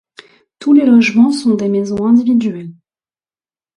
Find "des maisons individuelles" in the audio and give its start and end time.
1.53-2.71